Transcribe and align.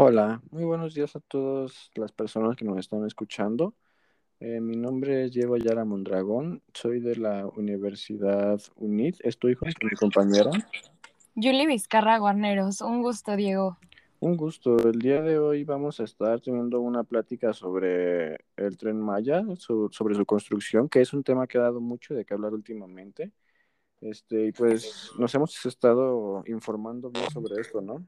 Hola, 0.00 0.40
muy 0.52 0.62
buenos 0.62 0.94
días 0.94 1.16
a 1.16 1.18
todas 1.18 1.90
las 1.96 2.12
personas 2.12 2.54
que 2.54 2.64
nos 2.64 2.78
están 2.78 3.04
escuchando. 3.04 3.74
Eh, 4.38 4.60
mi 4.60 4.76
nombre 4.76 5.24
es 5.24 5.32
Diego 5.32 5.56
Ayala 5.56 5.84
Mondragón, 5.84 6.62
soy 6.72 7.00
de 7.00 7.16
la 7.16 7.48
Universidad 7.56 8.60
UNIT, 8.76 9.16
estoy 9.24 9.56
con 9.56 9.70
mi 9.82 9.96
compañera. 9.96 10.52
Julie 11.34 11.66
Vizcarra 11.66 12.16
Guarneros, 12.18 12.80
un 12.80 13.02
gusto, 13.02 13.34
Diego. 13.34 13.76
Un 14.20 14.36
gusto. 14.36 14.76
El 14.76 15.00
día 15.00 15.20
de 15.20 15.40
hoy 15.40 15.64
vamos 15.64 15.98
a 15.98 16.04
estar 16.04 16.40
teniendo 16.40 16.80
una 16.80 17.02
plática 17.02 17.52
sobre 17.52 18.36
el 18.56 18.78
tren 18.78 19.00
Maya, 19.00 19.42
sobre 19.58 20.14
su 20.14 20.24
construcción, 20.24 20.88
que 20.88 21.00
es 21.00 21.12
un 21.12 21.24
tema 21.24 21.48
que 21.48 21.58
ha 21.58 21.62
dado 21.62 21.80
mucho 21.80 22.14
de 22.14 22.24
qué 22.24 22.34
hablar 22.34 22.54
últimamente. 22.54 23.32
Este, 24.00 24.46
y 24.46 24.52
pues 24.52 25.10
nos 25.18 25.34
hemos 25.34 25.66
estado 25.66 26.44
informando 26.46 27.10
bien 27.10 27.28
sobre 27.32 27.60
esto, 27.60 27.80
¿no? 27.80 28.06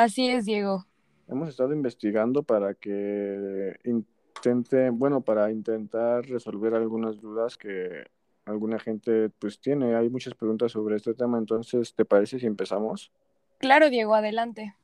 Así 0.00 0.30
es, 0.30 0.46
Diego. 0.46 0.86
Hemos 1.28 1.50
estado 1.50 1.74
investigando 1.74 2.42
para 2.42 2.72
que 2.72 3.78
intente, 3.84 4.88
bueno, 4.88 5.20
para 5.20 5.50
intentar 5.50 6.24
resolver 6.24 6.72
algunas 6.72 7.20
dudas 7.20 7.58
que 7.58 8.06
alguna 8.46 8.78
gente 8.78 9.28
pues 9.28 9.60
tiene. 9.60 9.94
Hay 9.96 10.08
muchas 10.08 10.32
preguntas 10.32 10.72
sobre 10.72 10.96
este 10.96 11.12
tema, 11.12 11.36
entonces, 11.36 11.94
¿te 11.94 12.06
parece 12.06 12.38
si 12.38 12.46
empezamos? 12.46 13.12
Claro, 13.58 13.90
Diego, 13.90 14.14
adelante. 14.14 14.74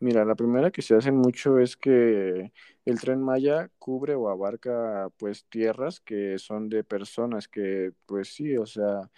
Mira, 0.00 0.24
la 0.24 0.34
primera 0.34 0.72
que 0.72 0.82
se 0.82 0.96
hace 0.96 1.12
mucho 1.12 1.60
es 1.60 1.76
que 1.76 2.50
el 2.84 3.00
tren 3.00 3.22
Maya 3.22 3.70
cubre 3.78 4.16
o 4.16 4.30
abarca 4.30 5.10
pues 5.16 5.44
tierras 5.44 6.00
que 6.00 6.40
son 6.40 6.68
de 6.68 6.82
personas 6.82 7.46
que 7.46 7.92
pues 8.04 8.34
sí, 8.34 8.56
o 8.56 8.66
sea, 8.66 9.08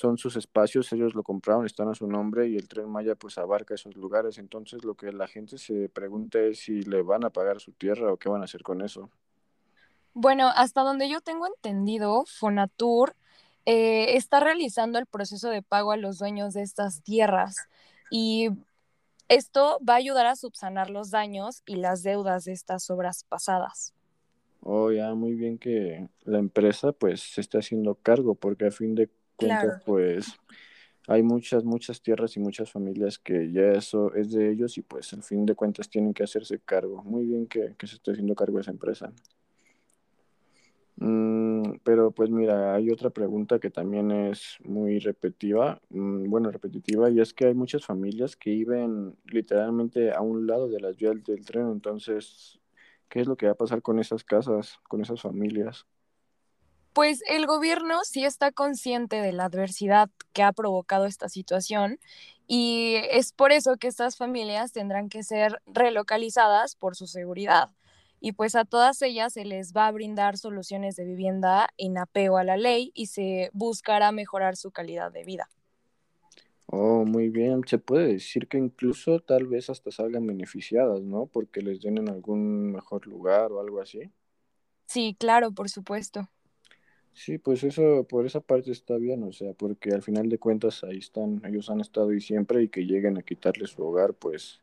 son 0.00 0.16
sus 0.16 0.36
espacios, 0.36 0.90
ellos 0.94 1.14
lo 1.14 1.22
compraron, 1.22 1.66
están 1.66 1.88
a 1.88 1.94
su 1.94 2.06
nombre 2.06 2.48
y 2.48 2.56
el 2.56 2.68
tren 2.68 2.88
Maya 2.88 3.14
pues 3.14 3.36
abarca 3.36 3.74
esos 3.74 3.94
lugares. 3.96 4.38
Entonces 4.38 4.82
lo 4.82 4.94
que 4.94 5.12
la 5.12 5.28
gente 5.28 5.58
se 5.58 5.90
pregunta 5.90 6.40
es 6.40 6.60
si 6.60 6.80
le 6.82 7.02
van 7.02 7.22
a 7.24 7.30
pagar 7.30 7.60
su 7.60 7.72
tierra 7.72 8.10
o 8.10 8.16
qué 8.16 8.30
van 8.30 8.40
a 8.40 8.44
hacer 8.44 8.62
con 8.62 8.80
eso. 8.80 9.10
Bueno, 10.14 10.50
hasta 10.56 10.82
donde 10.82 11.10
yo 11.10 11.20
tengo 11.20 11.46
entendido, 11.46 12.24
Fonatur 12.26 13.14
eh, 13.66 14.16
está 14.16 14.40
realizando 14.40 14.98
el 14.98 15.04
proceso 15.04 15.50
de 15.50 15.60
pago 15.60 15.92
a 15.92 15.98
los 15.98 16.18
dueños 16.18 16.54
de 16.54 16.62
estas 16.62 17.02
tierras 17.02 17.56
y 18.10 18.48
esto 19.28 19.78
va 19.86 19.94
a 19.94 19.98
ayudar 19.98 20.26
a 20.26 20.34
subsanar 20.34 20.88
los 20.88 21.10
daños 21.10 21.62
y 21.66 21.76
las 21.76 22.02
deudas 22.02 22.44
de 22.44 22.52
estas 22.52 22.88
obras 22.88 23.24
pasadas. 23.28 23.92
Oh, 24.62 24.90
ya, 24.90 25.14
muy 25.14 25.34
bien 25.34 25.58
que 25.58 26.08
la 26.24 26.38
empresa 26.38 26.92
pues 26.92 27.20
se 27.20 27.42
esté 27.42 27.58
haciendo 27.58 27.94
cargo 27.94 28.34
porque 28.34 28.66
a 28.66 28.70
fin 28.70 28.94
de 28.94 29.10
cuentas 29.40 29.82
pues 29.84 30.38
hay 31.08 31.22
muchas, 31.22 31.64
muchas 31.64 32.00
tierras 32.00 32.36
y 32.36 32.40
muchas 32.40 32.70
familias 32.70 33.18
que 33.18 33.50
ya 33.50 33.72
eso 33.72 34.14
es 34.14 34.30
de 34.30 34.50
ellos 34.50 34.78
y 34.78 34.82
pues 34.82 35.12
al 35.12 35.22
fin 35.22 35.44
de 35.44 35.54
cuentas 35.54 35.88
tienen 35.88 36.14
que 36.14 36.22
hacerse 36.22 36.60
cargo. 36.60 37.02
Muy 37.02 37.26
bien 37.26 37.46
que, 37.46 37.74
que 37.76 37.86
se 37.86 37.96
esté 37.96 38.12
haciendo 38.12 38.34
cargo 38.34 38.58
de 38.58 38.62
esa 38.62 38.70
empresa. 38.70 39.12
Mm, 41.00 41.78
pero 41.82 42.10
pues 42.10 42.28
mira, 42.30 42.74
hay 42.74 42.90
otra 42.90 43.08
pregunta 43.08 43.58
que 43.58 43.70
también 43.70 44.10
es 44.10 44.58
muy 44.62 44.98
repetitiva, 44.98 45.80
mm, 45.88 46.28
bueno, 46.28 46.50
repetitiva, 46.50 47.10
y 47.10 47.20
es 47.20 47.32
que 47.32 47.46
hay 47.46 47.54
muchas 47.54 47.86
familias 47.86 48.36
que 48.36 48.50
viven 48.50 49.16
literalmente 49.24 50.12
a 50.12 50.20
un 50.20 50.46
lado 50.46 50.68
de 50.68 50.78
las 50.78 50.96
vías 50.98 51.24
del 51.24 51.44
tren, 51.46 51.70
entonces, 51.70 52.60
¿qué 53.08 53.20
es 53.20 53.26
lo 53.26 53.36
que 53.36 53.46
va 53.46 53.52
a 53.52 53.56
pasar 53.56 53.80
con 53.80 53.98
esas 53.98 54.24
casas, 54.24 54.78
con 54.88 55.00
esas 55.00 55.22
familias? 55.22 55.86
Pues 56.92 57.22
el 57.28 57.46
gobierno 57.46 58.00
sí 58.04 58.24
está 58.24 58.50
consciente 58.50 59.20
de 59.22 59.32
la 59.32 59.44
adversidad 59.44 60.10
que 60.32 60.42
ha 60.42 60.52
provocado 60.52 61.06
esta 61.06 61.28
situación 61.28 61.98
y 62.46 62.96
es 63.10 63.32
por 63.32 63.52
eso 63.52 63.76
que 63.76 63.86
estas 63.86 64.16
familias 64.16 64.72
tendrán 64.72 65.08
que 65.08 65.22
ser 65.22 65.62
relocalizadas 65.66 66.74
por 66.74 66.96
su 66.96 67.06
seguridad 67.06 67.70
y 68.20 68.32
pues 68.32 68.54
a 68.56 68.64
todas 68.64 69.00
ellas 69.02 69.32
se 69.34 69.44
les 69.44 69.72
va 69.72 69.86
a 69.86 69.92
brindar 69.92 70.36
soluciones 70.36 70.96
de 70.96 71.04
vivienda 71.04 71.68
en 71.78 71.96
apego 71.96 72.38
a 72.38 72.44
la 72.44 72.56
ley 72.56 72.90
y 72.94 73.06
se 73.06 73.50
buscará 73.52 74.12
mejorar 74.12 74.56
su 74.56 74.72
calidad 74.72 75.12
de 75.12 75.24
vida. 75.24 75.48
Oh, 76.66 77.04
muy 77.04 77.28
bien. 77.28 77.62
Se 77.66 77.78
puede 77.78 78.08
decir 78.14 78.48
que 78.48 78.58
incluso 78.58 79.20
tal 79.20 79.46
vez 79.46 79.68
hasta 79.70 79.90
salgan 79.90 80.26
beneficiadas, 80.26 81.02
¿no? 81.02 81.26
Porque 81.26 81.62
les 81.62 81.80
den 81.80 81.98
en 81.98 82.08
algún 82.08 82.72
mejor 82.72 83.06
lugar 83.06 83.52
o 83.52 83.60
algo 83.60 83.80
así. 83.80 84.10
Sí, 84.86 85.16
claro, 85.18 85.52
por 85.52 85.68
supuesto. 85.70 86.28
Sí, 87.22 87.36
pues 87.36 87.64
eso, 87.64 88.06
por 88.08 88.24
esa 88.24 88.40
parte 88.40 88.70
está 88.72 88.96
bien, 88.96 89.22
o 89.24 89.30
sea, 89.30 89.52
porque 89.52 89.92
al 89.92 90.00
final 90.00 90.30
de 90.30 90.38
cuentas 90.38 90.82
ahí 90.84 90.96
están, 90.96 91.42
ellos 91.44 91.68
han 91.68 91.82
estado 91.82 92.08
ahí 92.08 92.20
siempre 92.22 92.62
y 92.62 92.68
que 92.68 92.86
lleguen 92.86 93.18
a 93.18 93.22
quitarles 93.22 93.72
su 93.72 93.84
hogar, 93.84 94.14
pues 94.14 94.62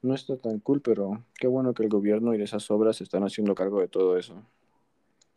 no 0.00 0.14
está 0.14 0.38
tan 0.38 0.60
cool, 0.60 0.80
pero 0.80 1.22
qué 1.38 1.46
bueno 1.46 1.74
que 1.74 1.82
el 1.82 1.90
gobierno 1.90 2.34
y 2.34 2.40
esas 2.40 2.70
obras 2.70 3.02
están 3.02 3.22
haciendo 3.24 3.54
cargo 3.54 3.82
de 3.82 3.88
todo 3.88 4.16
eso. 4.16 4.34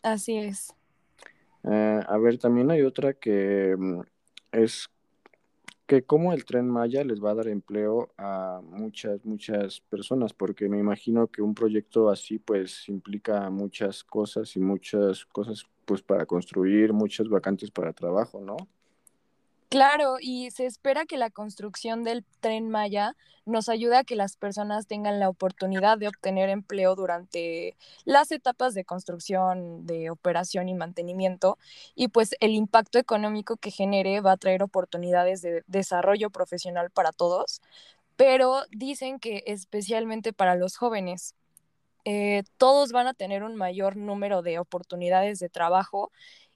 Así 0.04 0.38
es. 0.38 0.74
Eh, 1.66 2.00
a 2.08 2.18
ver, 2.18 2.38
también 2.38 2.72
hay 2.72 2.84
otra 2.84 3.12
que 3.12 3.76
mm, 3.78 4.00
es 4.54 4.88
que 5.86 6.04
cómo 6.04 6.32
el 6.32 6.46
tren 6.46 6.70
Maya 6.70 7.04
les 7.04 7.22
va 7.22 7.32
a 7.32 7.36
dar 7.36 7.50
empleo 7.50 8.14
a 8.18 8.62
muchas, 8.64 9.26
muchas 9.26 9.82
personas, 9.82 10.32
porque 10.32 10.70
me 10.70 10.80
imagino 10.80 11.28
que 11.28 11.42
un 11.42 11.54
proyecto 11.54 12.10
así 12.10 12.40
pues 12.40 12.88
implica 12.88 13.50
muchas 13.50 14.02
cosas 14.06 14.56
y 14.56 14.62
muchas 14.62 15.26
cosas 15.26 15.66
pues 15.88 16.02
para 16.02 16.26
construir, 16.26 16.92
muchas 16.92 17.30
vacantes 17.30 17.72
para 17.72 17.94
trabajo, 17.94 18.42
¿no? 18.42 18.58
Claro, 19.70 20.18
y 20.20 20.52
se 20.52 20.66
espera 20.66 21.06
que 21.06 21.18
la 21.18 21.30
construcción 21.30 22.04
del 22.04 22.26
tren 22.42 22.70
Maya 22.70 23.16
nos 23.46 23.70
ayude 23.70 23.96
a 23.96 24.04
que 24.04 24.18
las 24.18 24.36
personas 24.36 24.88
tengan 24.88 25.20
la 25.20 25.30
oportunidad 25.30 25.98
de 25.98 26.10
obtener 26.10 26.50
empleo 26.50 26.96
durante 26.96 27.78
las 28.04 28.32
etapas 28.32 28.74
de 28.74 28.84
construcción, 28.84 29.86
de 29.86 30.10
operación 30.10 30.68
y 30.68 30.74
mantenimiento, 30.74 31.58
y 31.96 32.10
pues 32.10 32.36
el 32.42 32.52
impacto 32.52 33.00
económico 33.00 33.56
que 33.56 33.72
genere 33.72 34.20
va 34.20 34.34
a 34.34 34.38
traer 34.38 34.62
oportunidades 34.62 35.42
de 35.42 35.64
desarrollo 35.68 36.30
profesional 36.30 36.90
para 36.90 37.14
todos, 37.14 37.62
pero 38.18 38.64
dicen 38.72 39.20
que 39.20 39.44
especialmente 39.48 40.34
para 40.34 40.56
los 40.56 40.76
jóvenes. 40.76 41.34
Eh, 42.10 42.44
todos 42.56 42.94
van 42.94 43.08
a 43.08 43.14
tener 43.14 43.44
un 43.44 43.58
mayor 43.58 43.98
número 43.98 44.42
de 44.42 44.60
oportunidades 44.60 45.40
de 45.40 45.50
trabajo 45.50 46.10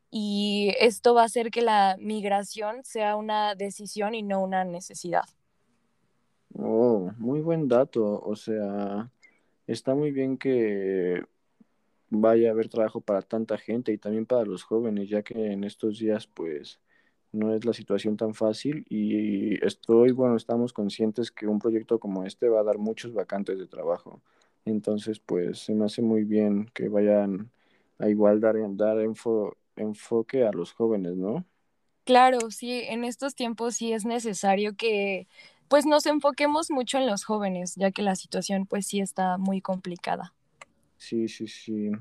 y 0.09 0.73
esto 0.79 1.13
va 1.13 1.23
a 1.23 1.25
hacer 1.25 1.51
que 1.51 1.61
la 1.61 1.97
migración 1.99 2.85
sea 2.85 3.17
una 3.17 3.53
decisión 3.55 4.15
y 4.15 4.23
no 4.23 4.41
una 4.41 4.63
necesidad. 4.63 5.25
Oh, 6.57 7.11
muy 7.17 7.41
buen 7.41 7.67
dato. 7.67 8.21
O 8.23 8.33
sea, 8.37 9.11
está 9.67 9.93
muy 9.93 10.11
bien 10.11 10.37
que 10.37 11.21
vaya 12.09 12.47
a 12.47 12.51
haber 12.53 12.69
trabajo 12.69 13.01
para 13.01 13.21
tanta 13.21 13.57
gente 13.57 13.91
y 13.91 13.97
también 13.97 14.25
para 14.25 14.45
los 14.45 14.63
jóvenes, 14.63 15.09
ya 15.09 15.21
que 15.21 15.51
en 15.51 15.65
estos 15.65 15.99
días 15.99 16.27
pues 16.27 16.79
no 17.33 17.53
es 17.53 17.65
la 17.65 17.73
situación 17.73 18.15
tan 18.15 18.35
fácil 18.35 18.85
y 18.87 19.61
estoy, 19.65 20.13
bueno, 20.13 20.37
estamos 20.37 20.71
conscientes 20.71 21.29
que 21.29 21.45
un 21.45 21.59
proyecto 21.59 21.99
como 21.99 22.23
este 22.23 22.47
va 22.47 22.61
a 22.61 22.63
dar 22.63 22.77
muchos 22.77 23.13
vacantes 23.13 23.59
de 23.59 23.67
trabajo. 23.67 24.21
Entonces, 24.65 25.19
pues 25.19 25.59
se 25.59 25.73
me 25.73 25.85
hace 25.85 26.01
muy 26.01 26.23
bien 26.23 26.67
que 26.73 26.89
vayan 26.89 27.51
a 27.99 28.09
igual 28.09 28.39
dar, 28.39 28.55
dar 28.75 29.01
info, 29.03 29.57
enfoque 29.75 30.43
a 30.45 30.51
los 30.51 30.73
jóvenes, 30.73 31.15
¿no? 31.15 31.45
Claro, 32.05 32.51
sí, 32.51 32.81
en 32.89 33.03
estos 33.03 33.35
tiempos 33.35 33.75
sí 33.75 33.93
es 33.93 34.05
necesario 34.05 34.75
que 34.75 35.27
pues 35.67 35.85
nos 35.85 36.05
enfoquemos 36.05 36.69
mucho 36.69 36.97
en 36.97 37.07
los 37.07 37.23
jóvenes, 37.23 37.75
ya 37.75 37.91
que 37.91 38.01
la 38.01 38.15
situación 38.15 38.65
pues 38.65 38.87
sí 38.87 38.99
está 38.99 39.37
muy 39.37 39.61
complicada. 39.61 40.33
Sí, 40.97 41.27
sí, 41.27 41.47
sí. 41.47 41.91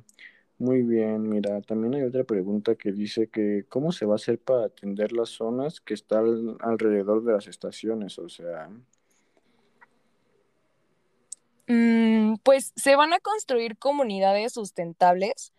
Muy 0.59 0.83
bien, 0.83 1.29
mira, 1.29 1.61
también 1.63 1.95
hay 1.95 2.03
otra 2.03 2.25
pregunta 2.25 2.77
que 2.77 2.93
dice 2.93 3.29
que 3.29 3.65
¿cómo 3.69 3.93
se 3.93 4.07
va 4.07 4.15
a 4.15 4.17
hacer 4.17 4.39
para 4.41 4.67
atender 4.67 5.13
las 5.13 5.31
zonas 5.31 5.81
que 5.81 5.95
están 5.95 6.57
alrededor 6.61 7.25
de 7.25 7.33
las 7.35 7.47
estaciones? 7.49 8.19
O 8.19 8.29
sea... 8.29 8.71
Mm, 11.73 12.39
pues 12.43 12.73
se 12.75 12.97
van 12.97 13.13
a 13.13 13.21
construir 13.21 13.79
comunidades 13.79 14.55
sustentables 14.55 15.53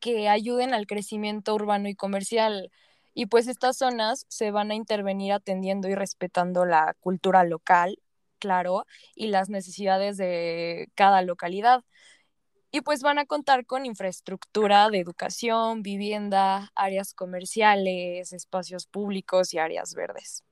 que 0.00 0.28
ayuden 0.28 0.74
al 0.74 0.86
crecimiento 0.86 1.54
urbano 1.54 1.88
y 1.88 1.94
comercial. 1.94 2.70
Y 3.14 3.24
pues 3.24 3.48
estas 3.48 3.78
zonas 3.78 4.26
se 4.28 4.50
van 4.50 4.70
a 4.70 4.74
intervenir 4.74 5.32
atendiendo 5.32 5.88
y 5.88 5.94
respetando 5.94 6.66
la 6.66 6.94
cultura 7.00 7.42
local, 7.44 7.98
claro, 8.38 8.84
y 9.14 9.28
las 9.28 9.48
necesidades 9.48 10.18
de 10.18 10.90
cada 10.94 11.22
localidad. 11.22 11.84
Y 12.70 12.82
pues 12.82 13.00
van 13.00 13.18
a 13.18 13.24
contar 13.24 13.64
con 13.64 13.86
infraestructura 13.86 14.90
de 14.90 15.00
educación, 15.00 15.82
vivienda, 15.82 16.70
áreas 16.74 17.14
comerciales, 17.14 18.34
espacios 18.34 18.86
públicos 18.86 19.54
y 19.54 19.58
áreas 19.58 19.94
verdes. 19.94 20.44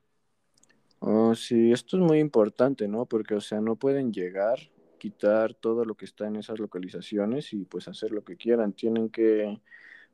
Oh, 1.00 1.34
sí, 1.34 1.72
esto 1.72 1.98
es 1.98 2.02
muy 2.02 2.20
importante, 2.20 2.88
¿no? 2.88 3.04
Porque, 3.04 3.34
o 3.34 3.42
sea, 3.42 3.60
no 3.60 3.76
pueden 3.76 4.10
llegar 4.10 4.70
quitar 5.04 5.54
todo 5.54 5.84
lo 5.84 5.96
que 5.96 6.06
está 6.06 6.26
en 6.28 6.36
esas 6.36 6.58
localizaciones 6.58 7.52
y 7.52 7.66
pues 7.66 7.88
hacer 7.88 8.10
lo 8.12 8.24
que 8.24 8.36
quieran. 8.38 8.72
Tienen 8.72 9.10
que 9.10 9.60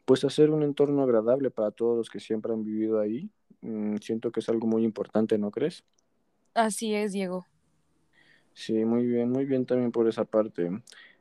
pues 0.04 0.24
hacer 0.24 0.50
un 0.50 0.64
entorno 0.64 1.02
agradable 1.04 1.50
para 1.52 1.70
todos 1.72 1.96
los 1.98 2.10
que 2.10 2.20
siempre 2.20 2.52
han 2.52 2.64
vivido 2.64 3.00
ahí. 3.00 3.30
Mm, 3.62 3.98
siento 3.98 4.32
que 4.32 4.40
es 4.40 4.48
algo 4.48 4.66
muy 4.66 4.84
importante, 4.84 5.38
¿no 5.38 5.50
crees? 5.52 5.84
Así 6.54 6.94
es, 6.94 7.12
Diego. 7.12 7.46
Sí, 8.54 8.84
muy 8.84 9.06
bien, 9.06 9.30
muy 9.30 9.44
bien 9.46 9.66
también 9.66 9.92
por 9.92 10.08
esa 10.08 10.24
parte. 10.24 10.70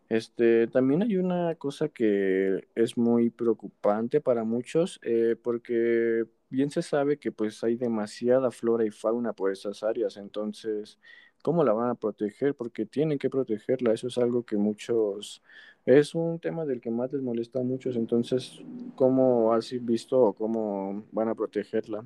Este, 0.09 0.67
también 0.67 1.03
hay 1.03 1.17
una 1.17 1.55
cosa 1.55 1.89
que 1.89 2.67
es 2.75 2.97
muy 2.97 3.29
preocupante 3.29 4.21
para 4.21 4.43
muchos, 4.43 4.99
eh, 5.03 5.35
porque 5.41 6.25
bien 6.49 6.71
se 6.71 6.81
sabe 6.81 7.19
que 7.19 7.31
pues 7.31 7.63
hay 7.63 7.75
demasiada 7.77 8.51
flora 8.51 8.85
y 8.85 8.91
fauna 8.91 9.33
por 9.33 9.51
esas 9.51 9.83
áreas, 9.83 10.17
entonces, 10.17 10.99
¿cómo 11.43 11.63
la 11.63 11.73
van 11.73 11.89
a 11.89 11.95
proteger? 11.95 12.55
Porque 12.55 12.85
tienen 12.85 13.19
que 13.19 13.29
protegerla, 13.29 13.93
eso 13.93 14.07
es 14.07 14.17
algo 14.17 14.43
que 14.43 14.57
muchos, 14.57 15.41
es 15.85 16.15
un 16.15 16.39
tema 16.39 16.65
del 16.65 16.81
que 16.81 16.91
más 16.91 17.11
les 17.11 17.21
molesta 17.21 17.59
a 17.59 17.63
muchos, 17.63 17.95
entonces, 17.95 18.61
¿cómo 18.95 19.53
has 19.53 19.71
visto 19.81 20.19
o 20.19 20.33
cómo 20.33 21.03
van 21.11 21.29
a 21.29 21.35
protegerla? 21.35 22.05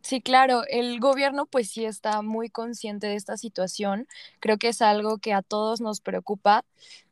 Sí, 0.00 0.22
claro, 0.22 0.62
el 0.68 1.00
gobierno 1.00 1.44
pues 1.46 1.70
sí 1.70 1.84
está 1.84 2.22
muy 2.22 2.48
consciente 2.48 3.08
de 3.08 3.16
esta 3.16 3.36
situación. 3.36 4.06
Creo 4.40 4.56
que 4.56 4.68
es 4.68 4.80
algo 4.80 5.18
que 5.18 5.34
a 5.34 5.42
todos 5.42 5.80
nos 5.80 6.00
preocupa 6.00 6.64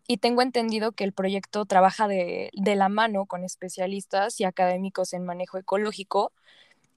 y 0.07 0.19
tengo 0.19 0.41
entendido 0.41 0.93
que 0.93 1.05
el 1.05 1.13
proyecto 1.13 1.67
trabaja 1.67 2.09
de, 2.09 2.51
de, 2.55 2.77
la 2.77 2.89
mano 2.89 3.27
con 3.27 3.45
especialistas 3.45 4.41
y 4.41 4.45
académicos 4.45 5.13
en 5.13 5.25
manejo 5.27 5.59
ecológico 5.59 6.33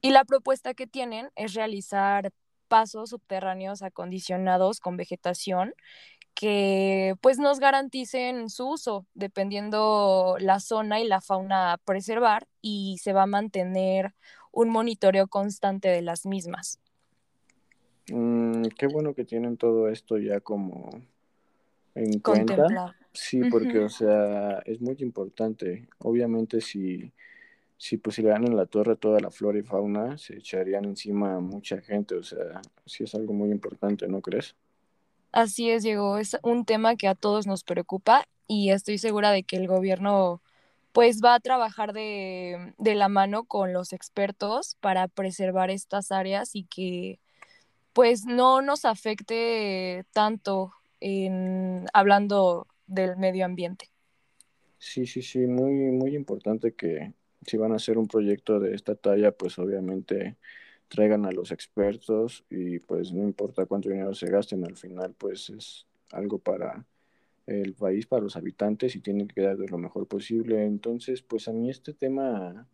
y 0.00 0.10
la 0.10 0.24
propuesta 0.24 0.74
que 0.74 0.86
tienen 0.86 1.30
es 1.36 1.54
realizar 1.54 2.32
pasos 2.70 3.10
subterráneos 3.10 3.82
acondicionados 3.82 4.78
con 4.78 4.96
vegetación 4.96 5.74
que 6.34 7.16
pues 7.20 7.38
nos 7.38 7.58
garanticen 7.58 8.48
su 8.48 8.68
uso 8.70 9.04
dependiendo 9.14 10.36
la 10.38 10.60
zona 10.60 11.00
y 11.00 11.08
la 11.08 11.20
fauna 11.20 11.72
a 11.72 11.78
preservar 11.78 12.46
y 12.62 12.98
se 13.02 13.12
va 13.12 13.24
a 13.24 13.26
mantener 13.26 14.14
un 14.52 14.70
monitoreo 14.70 15.26
constante 15.26 15.88
de 15.88 16.02
las 16.02 16.26
mismas. 16.26 16.78
Mm, 18.10 18.68
qué 18.78 18.86
bueno 18.86 19.14
que 19.14 19.24
tienen 19.24 19.56
todo 19.56 19.88
esto 19.88 20.18
ya 20.18 20.40
como 20.40 20.90
en 21.94 22.20
cuenta. 22.20 22.96
Sí, 23.12 23.40
porque, 23.50 23.80
uh 23.80 23.82
-huh. 23.82 23.86
o 23.86 23.88
sea, 23.88 24.58
es 24.64 24.80
muy 24.80 24.96
importante. 25.00 25.88
Obviamente, 25.98 26.60
si, 26.60 27.12
si 27.80 27.96
pues 27.96 28.16
si 28.16 28.22
le 28.22 28.28
dan 28.28 28.46
en 28.46 28.58
la 28.58 28.66
torre 28.66 28.94
toda 28.94 29.20
la 29.20 29.30
flora 29.30 29.58
y 29.58 29.62
fauna, 29.62 30.18
se 30.18 30.36
echarían 30.36 30.84
encima 30.84 31.36
a 31.36 31.40
mucha 31.40 31.80
gente. 31.80 32.14
O 32.14 32.22
sea, 32.22 32.60
sí 32.84 33.04
es 33.04 33.14
algo 33.14 33.32
muy 33.32 33.50
importante, 33.50 34.06
¿no 34.06 34.20
crees? 34.20 34.54
Así 35.32 35.70
es, 35.70 35.82
Diego. 35.82 36.18
Es 36.18 36.36
un 36.42 36.66
tema 36.66 36.96
que 36.96 37.08
a 37.08 37.14
todos 37.14 37.46
nos 37.46 37.64
preocupa 37.64 38.26
y 38.46 38.68
estoy 38.68 38.98
segura 38.98 39.30
de 39.30 39.44
que 39.44 39.56
el 39.56 39.66
gobierno 39.66 40.42
pues 40.92 41.22
va 41.24 41.34
a 41.34 41.40
trabajar 41.40 41.94
de, 41.94 42.74
de, 42.76 42.94
la 42.96 43.08
mano 43.08 43.44
con 43.44 43.72
los 43.72 43.94
expertos 43.94 44.76
para 44.80 45.08
preservar 45.08 45.70
estas 45.70 46.12
áreas 46.12 46.54
y 46.54 46.64
que 46.64 47.18
pues 47.94 48.26
no 48.26 48.60
nos 48.60 48.84
afecte 48.84 50.04
tanto 50.12 50.74
en 51.00 51.86
hablando 51.94 52.66
del 52.86 53.16
medio 53.16 53.46
ambiente. 53.46 53.86
Sí, 54.76 55.06
sí, 55.06 55.22
sí, 55.22 55.38
muy, 55.38 55.72
muy 55.72 56.14
importante 56.14 56.74
que 56.74 57.14
si 57.46 57.56
van 57.56 57.72
a 57.72 57.76
hacer 57.76 57.98
un 57.98 58.08
proyecto 58.08 58.60
de 58.60 58.74
esta 58.74 58.94
talla, 58.94 59.32
pues 59.32 59.58
obviamente 59.58 60.36
traigan 60.88 61.24
a 61.24 61.32
los 61.32 61.52
expertos 61.52 62.44
y 62.50 62.80
pues 62.80 63.12
no 63.12 63.22
importa 63.22 63.66
cuánto 63.66 63.88
dinero 63.88 64.14
se 64.14 64.30
gasten, 64.30 64.64
al 64.64 64.76
final 64.76 65.14
pues 65.16 65.50
es 65.50 65.86
algo 66.10 66.38
para 66.38 66.84
el 67.46 67.74
país, 67.74 68.06
para 68.06 68.22
los 68.22 68.36
habitantes 68.36 68.96
y 68.96 69.00
tienen 69.00 69.28
que 69.28 69.36
quedar 69.36 69.56
de 69.56 69.68
lo 69.68 69.78
mejor 69.78 70.06
posible. 70.06 70.64
Entonces, 70.64 71.22
pues 71.22 71.48
a 71.48 71.52
mí 71.52 71.70
este 71.70 71.92
tema, 71.94 72.66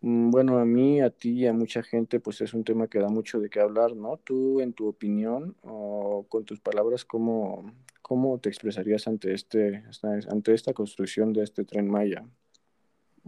mm, 0.00 0.30
bueno, 0.30 0.58
a 0.58 0.64
mí, 0.64 1.00
a 1.00 1.10
ti 1.10 1.30
y 1.40 1.46
a 1.46 1.52
mucha 1.52 1.82
gente, 1.82 2.20
pues 2.20 2.40
es 2.40 2.54
un 2.54 2.64
tema 2.64 2.88
que 2.88 2.98
da 2.98 3.08
mucho 3.08 3.40
de 3.40 3.50
qué 3.50 3.60
hablar, 3.60 3.96
¿no? 3.96 4.18
Tú, 4.18 4.60
en 4.60 4.72
tu 4.72 4.88
opinión 4.88 5.56
o 5.62 6.26
con 6.28 6.44
tus 6.44 6.60
palabras, 6.60 7.04
¿cómo, 7.04 7.72
cómo 8.02 8.38
te 8.38 8.48
expresarías 8.48 9.06
ante, 9.06 9.34
este, 9.34 9.84
ante 10.28 10.54
esta 10.54 10.72
construcción 10.72 11.32
de 11.32 11.44
este 11.44 11.64
tren 11.64 11.88
Maya? 11.88 12.24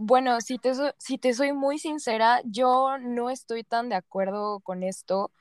Bueno, 0.05 0.41
si 0.41 0.57
te, 0.57 1.33
soy 1.33 1.53
muy 1.53 1.79
sincera, 1.79 2.41
yo 2.43 2.97
no 2.99 3.29
estoy 3.29 3.63
tan 3.63 3.87
de 3.87 3.95
acuerdo 3.95 4.59
con 4.59 4.83
esto 4.83 5.31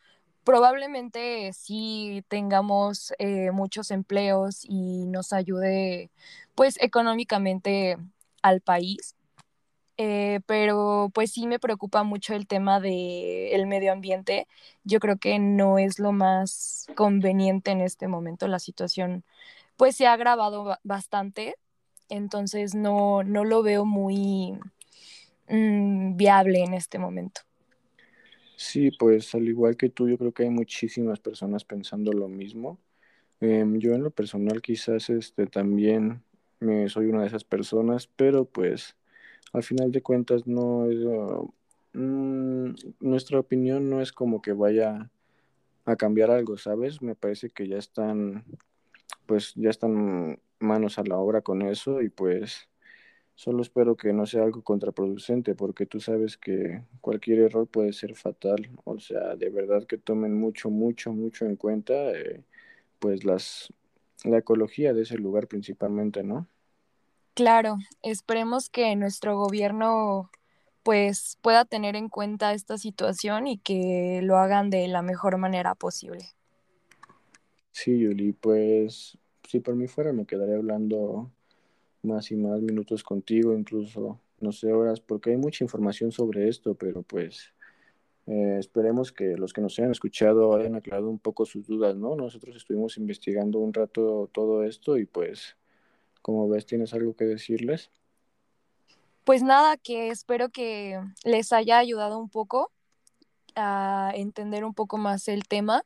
probablemente 0.44 1.52
sí 1.52 2.24
tengamos 2.28 3.12
eh, 3.18 3.50
muchos 3.52 3.90
empleos 3.90 4.64
y 4.64 5.06
nos 5.06 5.32
ayude 5.32 6.10
pues 6.54 6.76
económicamente 6.80 7.96
al 8.42 8.60
país. 8.60 9.16
Eh, 9.96 10.40
pero 10.46 11.10
pues 11.14 11.32
sí 11.32 11.46
me 11.48 11.58
preocupa 11.58 12.04
mucho 12.04 12.34
el 12.34 12.46
tema 12.46 12.78
del 12.80 12.92
el 13.52 13.66
medio 13.66 13.92
ambiente. 13.92 14.46
Yo 14.84 15.00
creo 15.00 15.18
que 15.18 15.38
no 15.40 15.78
es 15.78 15.98
lo 15.98 16.12
más 16.12 16.86
conveniente 16.94 17.72
en 17.72 17.80
este 17.80 18.06
momento. 18.08 18.46
La 18.48 18.60
situación 18.60 19.24
pues 19.76 19.96
se 19.96 20.06
ha 20.06 20.12
agravado 20.12 20.78
bastante, 20.84 21.56
entonces 22.08 22.74
no, 22.74 23.22
no 23.22 23.44
lo 23.44 23.62
veo 23.62 23.84
muy 23.84 24.58
mmm, 25.48 26.16
viable 26.16 26.62
en 26.62 26.74
este 26.74 26.98
momento. 26.98 27.42
Sí, 28.56 28.90
pues 28.92 29.34
al 29.34 29.48
igual 29.48 29.76
que 29.76 29.88
tú, 29.88 30.08
yo 30.08 30.16
creo 30.18 30.32
que 30.32 30.44
hay 30.44 30.50
muchísimas 30.50 31.18
personas 31.18 31.64
pensando 31.64 32.12
lo 32.12 32.28
mismo. 32.28 32.78
Eh, 33.40 33.64
yo 33.78 33.94
en 33.94 34.04
lo 34.04 34.10
personal 34.10 34.62
quizás 34.62 35.10
este, 35.10 35.46
también 35.46 36.22
soy 36.88 37.06
una 37.06 37.22
de 37.22 37.26
esas 37.26 37.42
personas, 37.42 38.06
pero 38.06 38.44
pues 38.44 38.94
al 39.52 39.64
final 39.64 39.90
de 39.90 40.00
cuentas 40.00 40.46
no 40.46 40.88
es, 40.90 40.98
uh, 40.98 41.52
mmm, 41.92 42.74
nuestra 43.00 43.40
opinión 43.40 43.90
no 43.90 44.00
es 44.00 44.12
como 44.12 44.40
que 44.40 44.52
vaya 44.52 45.10
a 45.84 45.96
cambiar 45.96 46.30
algo, 46.30 46.56
¿sabes? 46.56 47.02
Me 47.02 47.16
parece 47.16 47.50
que 47.50 47.66
ya 47.66 47.78
están, 47.78 48.44
pues 49.26 49.52
ya 49.54 49.70
están 49.70 50.40
manos 50.58 50.98
a 50.98 51.04
la 51.04 51.18
obra 51.18 51.42
con 51.42 51.62
eso 51.62 52.02
y 52.02 52.08
pues 52.08 52.68
Solo 53.34 53.62
espero 53.62 53.96
que 53.96 54.12
no 54.12 54.26
sea 54.26 54.44
algo 54.44 54.62
contraproducente, 54.62 55.54
porque 55.54 55.86
tú 55.86 56.00
sabes 56.00 56.36
que 56.36 56.82
cualquier 57.00 57.40
error 57.40 57.66
puede 57.66 57.92
ser 57.92 58.14
fatal. 58.14 58.70
O 58.84 59.00
sea, 59.00 59.34
de 59.36 59.50
verdad 59.50 59.86
que 59.86 59.98
tomen 59.98 60.38
mucho, 60.38 60.70
mucho, 60.70 61.12
mucho 61.12 61.46
en 61.46 61.56
cuenta, 61.56 62.12
eh, 62.12 62.44
pues 62.98 63.24
las 63.24 63.72
la 64.24 64.38
ecología 64.38 64.92
de 64.92 65.02
ese 65.02 65.16
lugar 65.16 65.48
principalmente, 65.48 66.22
¿no? 66.22 66.46
Claro, 67.34 67.78
esperemos 68.02 68.70
que 68.70 68.94
nuestro 68.94 69.36
gobierno 69.36 70.30
pues 70.84 71.38
pueda 71.42 71.64
tener 71.64 71.96
en 71.96 72.08
cuenta 72.08 72.52
esta 72.52 72.78
situación 72.78 73.48
y 73.48 73.58
que 73.58 74.20
lo 74.22 74.36
hagan 74.36 74.70
de 74.70 74.86
la 74.86 75.02
mejor 75.02 75.38
manera 75.38 75.74
posible. 75.74 76.26
Sí, 77.72 77.98
Yuli, 77.98 78.32
pues 78.32 79.18
si 79.48 79.60
por 79.60 79.74
mí 79.74 79.88
fuera 79.88 80.12
me 80.12 80.26
quedaría 80.26 80.56
hablando 80.56 81.30
más 82.02 82.30
y 82.30 82.36
más 82.36 82.60
minutos 82.60 83.02
contigo, 83.02 83.54
incluso, 83.54 84.20
no 84.40 84.52
sé, 84.52 84.72
horas, 84.72 85.00
porque 85.00 85.30
hay 85.30 85.36
mucha 85.36 85.64
información 85.64 86.12
sobre 86.12 86.48
esto, 86.48 86.74
pero 86.74 87.02
pues 87.02 87.52
eh, 88.26 88.56
esperemos 88.58 89.10
que 89.10 89.36
los 89.36 89.52
que 89.52 89.60
nos 89.60 89.78
hayan 89.78 89.90
escuchado 89.90 90.54
hayan 90.54 90.76
aclarado 90.76 91.08
un 91.08 91.18
poco 91.18 91.44
sus 91.44 91.66
dudas, 91.66 91.96
¿no? 91.96 92.14
Nosotros 92.14 92.54
estuvimos 92.56 92.96
investigando 92.98 93.58
un 93.58 93.72
rato 93.72 94.28
todo 94.32 94.64
esto 94.64 94.98
y 94.98 95.06
pues, 95.06 95.56
como 96.20 96.48
ves, 96.48 96.66
¿tienes 96.66 96.94
algo 96.94 97.16
que 97.16 97.24
decirles? 97.24 97.90
Pues 99.24 99.42
nada, 99.42 99.76
que 99.76 100.08
espero 100.08 100.50
que 100.50 101.00
les 101.24 101.52
haya 101.52 101.78
ayudado 101.78 102.18
un 102.18 102.28
poco 102.28 102.70
a 103.54 104.12
entender 104.14 104.64
un 104.64 104.74
poco 104.74 104.98
más 104.98 105.28
el 105.28 105.44
tema 105.44 105.84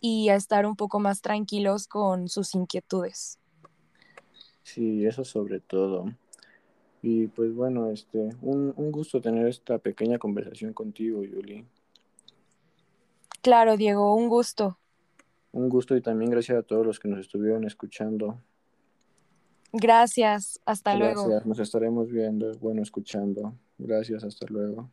y 0.00 0.28
a 0.28 0.34
estar 0.34 0.66
un 0.66 0.76
poco 0.76 1.00
más 1.00 1.20
tranquilos 1.20 1.86
con 1.86 2.28
sus 2.28 2.54
inquietudes. 2.54 3.38
Sí, 4.62 5.06
eso 5.06 5.24
sobre 5.24 5.60
todo. 5.60 6.12
Y 7.02 7.28
pues 7.28 7.54
bueno, 7.54 7.90
este, 7.90 8.30
un, 8.42 8.74
un 8.76 8.92
gusto 8.92 9.20
tener 9.20 9.46
esta 9.46 9.78
pequeña 9.78 10.18
conversación 10.18 10.72
contigo, 10.72 11.22
Yuli. 11.22 11.64
Claro, 13.40 13.76
Diego, 13.76 14.14
un 14.14 14.28
gusto. 14.28 14.78
Un 15.52 15.68
gusto 15.68 15.96
y 15.96 16.02
también 16.02 16.30
gracias 16.30 16.58
a 16.58 16.62
todos 16.62 16.84
los 16.84 16.98
que 16.98 17.08
nos 17.08 17.20
estuvieron 17.20 17.64
escuchando. 17.64 18.38
Gracias, 19.72 20.60
hasta 20.64 20.94
gracias. 20.94 21.26
luego. 21.26 21.44
Nos 21.44 21.58
estaremos 21.58 22.10
viendo, 22.10 22.52
bueno, 22.58 22.82
escuchando. 22.82 23.54
Gracias, 23.78 24.24
hasta 24.24 24.46
luego. 24.48 24.90